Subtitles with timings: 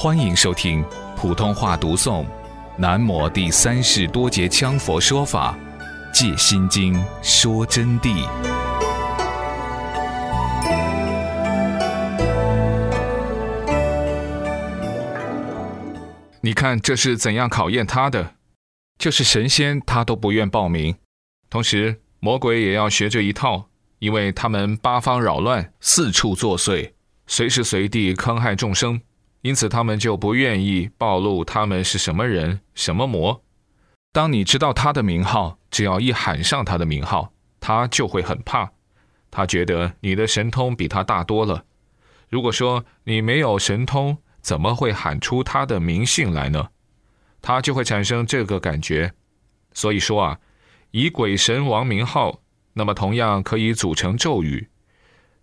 [0.00, 0.84] 欢迎收听
[1.16, 2.24] 普通话读诵
[2.76, 5.58] 《南摩第三世多杰羌佛说法·
[6.14, 8.24] 借心经说真谛》。
[16.40, 18.34] 你看这是怎样考验他的？
[19.00, 20.94] 就是神仙他都不愿报名，
[21.50, 23.68] 同时魔鬼也要学这一套，
[23.98, 26.92] 因为他们八方扰乱，四处作祟，
[27.26, 29.00] 随时随地坑害众生。
[29.42, 33.42] 因此，他们就不愿意暴露他们是什么人、什么魔。
[34.12, 38.72] 当你知道他的名号，只要一喊上他的名号，他就会很怕。
[39.30, 41.64] 他觉得你的神通比他大多了。
[42.28, 46.68] 如果说你没有神通，怎么会喊出他的名姓来呢？
[47.40, 49.12] 他就会产生这个感觉。
[49.72, 50.40] 所以说啊，
[50.90, 52.40] 以鬼神王名号，
[52.72, 54.68] 那么同样可以组成咒语。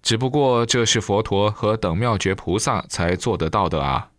[0.05, 4.11] 只不过这是佛陀和等妙觉菩萨才做得到的啊！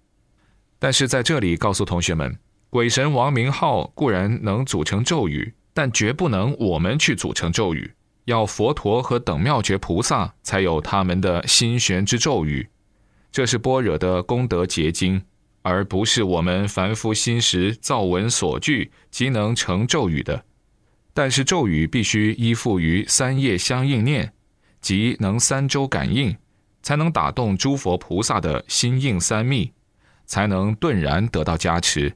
[0.80, 2.36] 但是在这里告诉同学们，
[2.70, 7.92] 鬼神王名号固然能组成咒语，但绝不能我们去组成咒语，
[8.24, 12.68] 要佛陀和等妙觉菩萨才有他们的心玄之咒语。
[13.30, 15.22] 这是般若的功德结晶，
[15.62, 20.44] 而不是我们凡夫心识造文所具即能成咒语的。
[21.14, 24.32] 但是咒语必须依附于三业相应念。
[24.86, 26.36] 即能三周感应，
[26.80, 29.72] 才能打动诸佛菩萨的心应三密，
[30.26, 32.14] 才能顿然得到加持，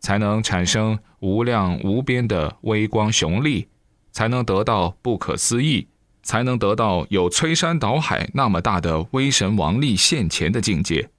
[0.00, 3.68] 才能产生无量无边的微光雄力，
[4.10, 5.86] 才能得到不可思议，
[6.24, 11.10] 才能得到有摧山倒海那么大的威神王力现前的境界，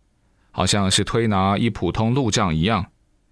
[0.52, 2.88] 好像是推拿一普通路障一样，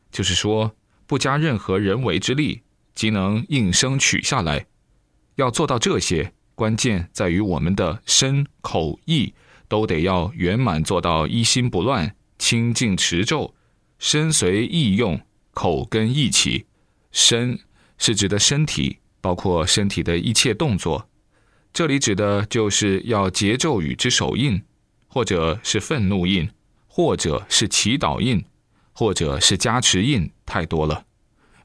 [0.10, 0.72] 就是说
[1.06, 2.62] 不加任何人为之力，
[2.95, 4.68] 即能应声取下来。
[5.36, 6.32] 要做到这些。
[6.58, 9.31] 关键在于我们的身口意
[9.67, 13.54] 都得要圆满做到一心不乱、清净持咒，
[13.99, 15.21] 身随意用，
[15.52, 16.65] 口跟意起。
[17.11, 17.59] 身
[17.99, 21.08] 是指的身体，包括身体的一切动作。
[21.71, 24.64] 这里指的就是要结咒语之手印，
[25.08, 26.49] 或者是愤怒印，
[26.87, 28.43] 或者是祈祷印，
[28.93, 31.05] 或者是加持印，太多了。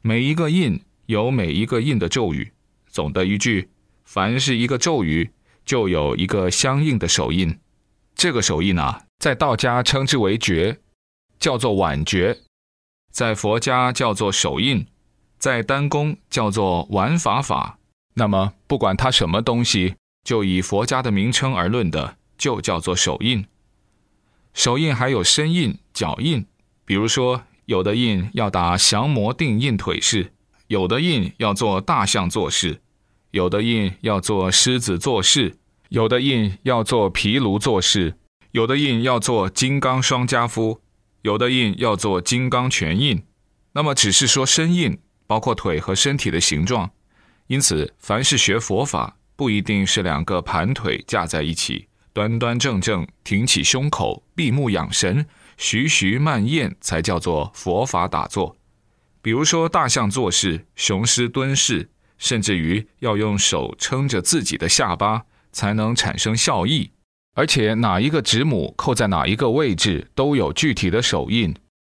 [0.02, 2.52] 每一个印有每一个印的咒语。
[2.90, 3.70] 总的一句。
[4.12, 5.30] 凡是一个咒语，
[5.64, 7.58] 就有一个相应的手印。
[8.14, 10.80] 这个手印啊，在道家称之为诀，
[11.38, 12.36] 叫做挽诀；
[13.10, 14.84] 在佛家叫做手印；
[15.38, 17.78] 在丹功叫做玩法法。
[18.12, 23.46] 那么，不管它什么东西，就以佛家的名称而论的，就叫做手印。
[24.52, 26.44] 手印还有身印、脚印。
[26.84, 30.34] 比如说，有的印要打降魔定印腿式，
[30.66, 32.82] 有的印要做大象做事。
[33.32, 35.56] 有的印要做狮子做事，
[35.88, 38.18] 有的印要做毗卢做事，
[38.50, 40.82] 有的印要做金刚双加夫，
[41.22, 43.24] 有的印要做金刚全印。
[43.72, 46.90] 那么只是说身印，包括腿和身体的形状。
[47.46, 55.24] 因此，凡是学佛法，不一定是两个盘腿架在一起，端端正正挺起胸口，闭目养神，
[55.56, 58.54] 徐徐慢咽，才叫做佛法打坐。
[59.22, 61.88] 比如说大象做事，雄狮蹲式。
[62.22, 66.92] 甚至于要用手撑着自己的下巴才能产生效益，
[67.34, 71.52] 而且哪一个指母扣在哪一个位置都有具体的手印。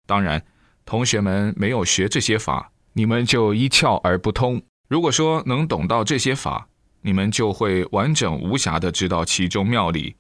[0.08, 0.44] 当然，
[0.84, 4.60] 同学们没有学这些法，你们就一窍而不通。
[4.88, 6.70] 如果说能懂到这些法，
[7.02, 10.16] 你们就会完整无瑕的知道其中妙理。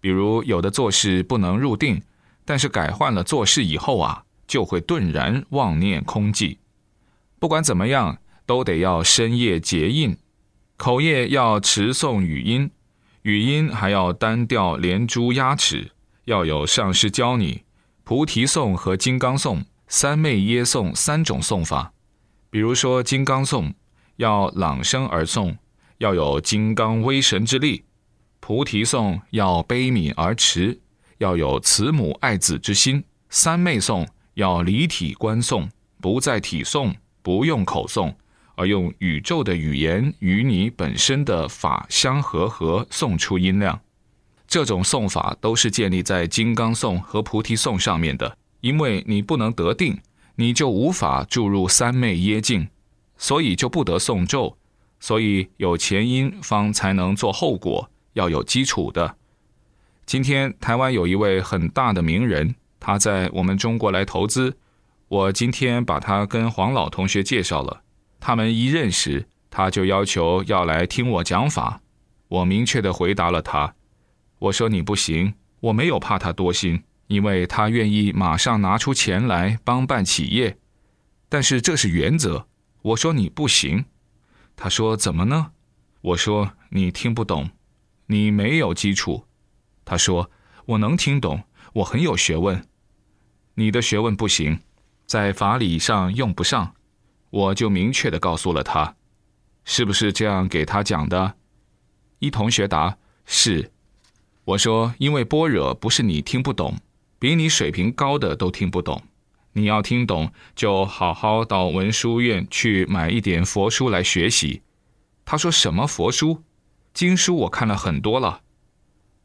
[0.00, 2.00] 比如有的做事不能入定，
[2.44, 6.58] 但是改换了做事以后啊，就会顿然妄念空寂。
[7.40, 8.18] 不管怎么样。
[8.48, 10.16] 都得要深夜结印，
[10.78, 12.70] 口业要持诵语音，
[13.20, 15.90] 语音还要单调连珠压齿，
[16.24, 17.64] 要有上师教你
[18.04, 21.92] 菩提颂和金刚颂三昧耶颂三种诵法。
[22.48, 23.70] 比如说金刚颂
[24.16, 25.54] 要朗声而诵，
[25.98, 27.82] 要有金刚威神之力；
[28.40, 30.80] 菩提颂要悲悯而持，
[31.18, 35.68] 要有慈母爱子之心；三昧颂要离体观诵，
[36.00, 38.14] 不在体诵，不用口诵。
[38.58, 43.80] 而用宇宙的语言与你本身的法相合合，送出音量。
[44.48, 48.36] 这种诵法都是建立在金刚颂和菩提颂上面的。
[48.60, 49.96] 因为你不能得定，
[50.34, 52.66] 你就无法注入三昧耶境，
[53.16, 54.56] 所以就不得诵咒。
[54.98, 59.14] 所以有前因方才能做后果，要有基础的。
[60.04, 64.56] 今天台湾有一位很大的名人，他在我们中国来投资。
[65.06, 67.82] 我今天把他跟黄老同学介绍了。
[68.20, 71.80] 他们一认识，他就要求要来听我讲法。
[72.28, 73.74] 我明确的回答了他，
[74.38, 80.58] 我说你不行，我没有怕他多心，因为他愿意马上拿出钱来帮办企业。
[81.28, 82.46] 但是这是原则。
[82.82, 83.84] 我说你不行。
[84.56, 85.52] 他说怎么呢？
[86.00, 87.50] 我说你听不懂，
[88.06, 89.24] 你没有基础。
[89.84, 90.30] 他说
[90.66, 91.42] 我能听懂，
[91.72, 92.62] 我很有学问。
[93.54, 94.60] 你的学问不行，
[95.06, 96.74] 在法理上用不上。
[97.30, 98.94] 我就明确的告诉了他，
[99.64, 101.34] 是不是这样给他讲的？
[102.18, 102.96] 一同学答
[103.26, 103.70] 是。
[104.44, 106.74] 我说因为般若不是你听不懂，
[107.18, 109.02] 比你水平高的都听不懂。
[109.52, 114.62] 你要听懂，就好好到文殊院去买一点佛书来学习。
[115.24, 116.42] 他说什么佛书？
[116.94, 118.40] 经书我看了很多了。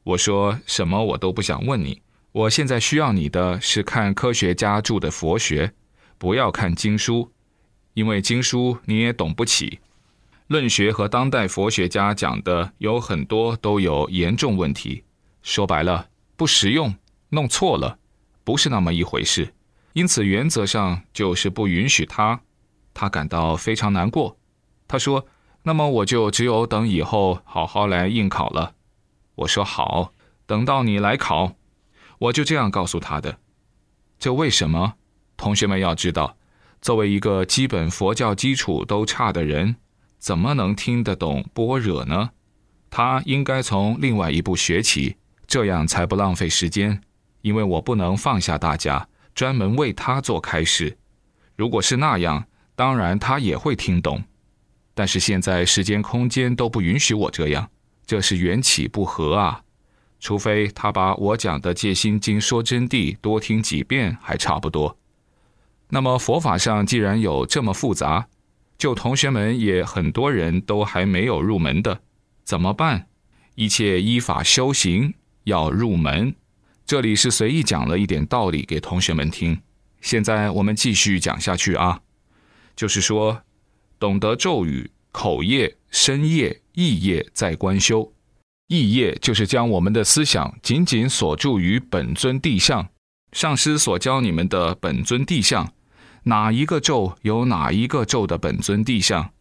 [0.04, 2.02] 我说什么我都不想问你。
[2.32, 5.74] 我现在需要你的是看科学家著的佛学，
[6.18, 7.32] 不要看经书。
[7.94, 9.80] 因为经书你也懂不起，
[10.48, 15.04] 论学和当代佛学家讲的有很多都有严重问题，
[15.42, 16.96] 说白了不实用，
[17.30, 17.98] 弄错了，
[18.44, 19.54] 不是那么一回事。
[19.94, 22.42] 因此原则上就是不允许他，
[22.94, 24.38] 他感到非常难过。
[24.88, 25.28] 他说
[25.64, 28.74] ：“那么我就只有等以后好好来应考了。”
[29.36, 30.12] 我说：“好，
[30.46, 31.56] 等到你来考。”
[32.20, 33.38] 我就这样告诉他的。
[34.18, 34.96] 这为什么？
[35.38, 36.38] 同学们要知道。
[36.84, 39.78] 作为一个基本佛教基础都差的人，
[40.20, 42.32] 怎么能听得懂般若呢？
[42.90, 45.16] 他应该从另外一部学起，
[45.48, 47.00] 这样才不浪费时间。
[47.40, 50.98] 因为我不能放下大家，专门为他做开示。
[51.56, 52.46] 如果是那样，
[52.76, 54.22] 当然他也会听懂。
[54.94, 57.70] 但是现在时间空间都不允许我这样，
[58.06, 59.62] 这是缘起不合啊。
[60.20, 64.98] 除非他把我讲的《戒心经》说真谛多听几遍，还差不多。
[65.94, 68.28] 那么佛法上既然有这么复杂，
[68.80, 72.02] 就同学们也很多人都还没有入门的，
[72.44, 73.06] 怎么办？
[73.54, 75.14] 一切依法修行
[75.44, 76.36] 要入门。
[76.84, 79.62] 这里是随意讲了一点道理给同学们听。
[80.02, 82.02] 现在我们继续讲下去啊，
[82.76, 83.44] 就是说，
[84.00, 88.12] 懂得咒语、口业、身业、意业在观修。
[88.68, 92.90] 意业就是将我们的思想紧紧锁住于本尊地相，
[93.32, 95.72] 上师所教你们的本尊地相。
[96.26, 99.32] 哪一个咒有哪一个咒的本尊地相，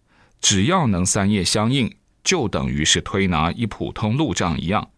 [0.41, 1.95] 只要能三业相应，
[2.25, 4.91] 就等于是推拿一普通路障一样。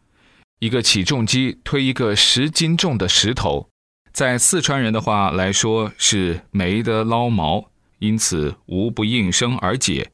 [0.60, 3.68] 一个起重机推一个十斤重的石头，
[4.12, 10.10] 在四川人的话来说是没得捞毛，因此无不应声而解。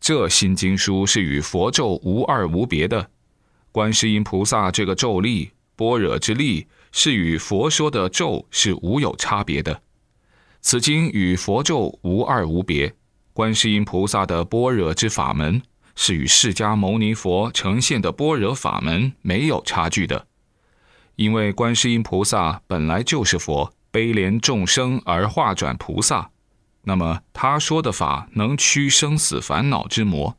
[0.00, 3.10] 这新经书是与佛咒无二无别的，
[3.70, 9.80] 观世音菩萨这个咒力、般若之力，是与佛说的咒是无有差别的。
[10.66, 12.94] 此经与佛咒无二无别，
[13.34, 15.60] 观世音菩萨的般若之法门
[15.94, 20.26] 是与释迦牟尼佛呈现的般若法门没有差距的，
[21.16, 26.30] 因为观世音菩萨本来就是佛，悲怜众生而化转菩萨，
[26.84, 30.34] 那么他说的法能驱生死烦恼之魔，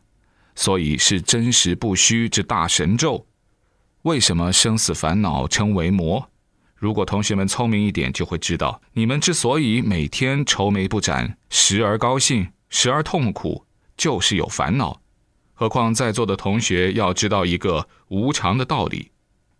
[0.55, 3.27] 所以是真实不虚之大神咒。
[4.01, 6.27] 为什么生死烦恼称为魔？
[6.75, 15.01] 如果同学们聪明一点，就会知道，你们之所以每天愁眉不展，时而高兴，时而痛苦，就是有烦恼。
[15.53, 19.11] 何况在座的同学要知道一个无常的道理：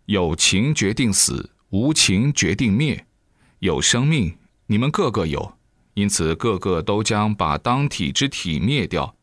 [0.04, 3.06] 有情决定死，无情决定灭。
[3.60, 5.54] 有生命，你们个个有，
[5.94, 9.16] 因此个个都将把当体之体灭掉。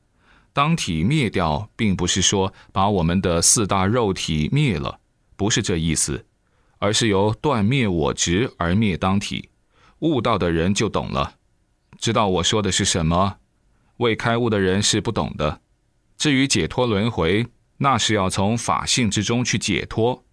[0.52, 5.00] 当体灭掉，并不是说把我们的四大肉体灭了，
[5.36, 6.26] 不是这意思。
[6.84, 9.48] 而是由断灭我执而灭当体，
[10.00, 11.36] 悟道的人就懂了，
[11.98, 13.38] 知道我说的是什么。
[14.00, 15.62] 未开悟的人是不懂的。
[16.18, 17.48] 至于解脱轮回，
[17.78, 20.26] 那是要从法性之中去解脱。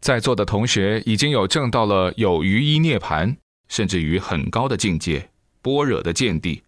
[0.00, 3.36] 在座的同学已经有证到了有余一涅盘，
[3.68, 5.28] 甚至于很高的境界
[5.60, 6.62] 般若的见地，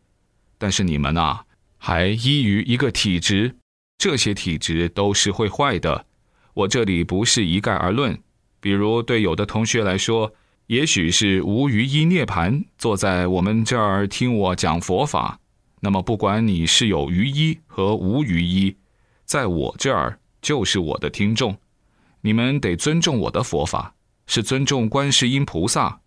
[0.58, 1.46] 但是你们啊，
[1.78, 3.56] 还依于一个体质，
[3.96, 6.04] 这些体质都是会坏的。
[6.52, 8.20] 我这里不是一概而论。
[8.60, 10.32] 比如，对有的同学来说，
[10.66, 15.40] 也许是无余一涅盘，坐在我们这儿听我讲佛法。
[15.80, 18.76] 那么，不管你是有余一和无余一，
[19.24, 21.56] 在我这儿就是我的听众。
[22.20, 23.94] 你们得尊重我的佛法，
[24.26, 25.98] 是尊重观世音菩萨。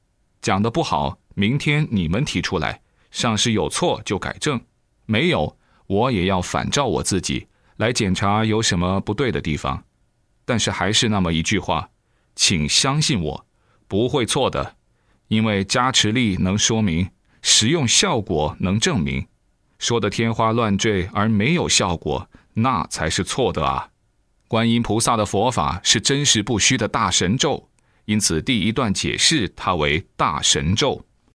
[0.41, 2.79] 讲的不好，明天你们提出来，
[3.09, 4.61] 上师有错就改正，
[5.07, 5.57] 没有
[5.87, 9.83] 我也要反照我自己来检查有什么不对的地方。
[10.45, 11.89] 但是还是那么一句话。
[12.35, 13.45] 请相信我，
[13.87, 14.75] 不会错的，
[15.27, 17.09] 因为加持力能说明，
[17.41, 19.27] 实用效果能证明。
[19.79, 23.89] 说的天花乱坠而没有效果，那才是错的啊！
[24.47, 27.69] 观音菩萨的佛法是真实不虚的大神咒，
[28.05, 31.03] 因此第一段解释它为大神咒。